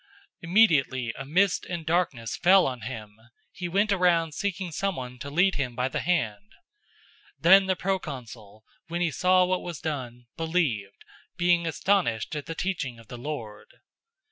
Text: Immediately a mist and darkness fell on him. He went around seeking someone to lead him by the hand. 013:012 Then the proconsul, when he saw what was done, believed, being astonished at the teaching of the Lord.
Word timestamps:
Immediately 0.41 1.13
a 1.15 1.23
mist 1.25 1.63
and 1.67 1.85
darkness 1.85 2.35
fell 2.35 2.65
on 2.65 2.81
him. 2.81 3.17
He 3.51 3.67
went 3.69 3.91
around 3.91 4.33
seeking 4.33 4.71
someone 4.71 5.19
to 5.19 5.29
lead 5.29 5.57
him 5.57 5.75
by 5.75 5.89
the 5.89 5.99
hand. 5.99 6.53
013:012 7.41 7.41
Then 7.41 7.65
the 7.67 7.75
proconsul, 7.75 8.63
when 8.87 9.01
he 9.01 9.11
saw 9.11 9.45
what 9.45 9.61
was 9.61 9.79
done, 9.79 10.25
believed, 10.35 11.05
being 11.37 11.67
astonished 11.67 12.35
at 12.35 12.47
the 12.47 12.55
teaching 12.55 12.97
of 12.97 13.09
the 13.09 13.17
Lord. 13.19 13.67